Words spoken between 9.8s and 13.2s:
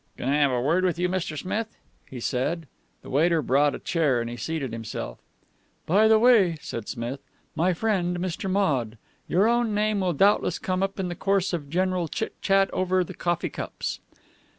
will doubtless come up in the course of general chitchat over the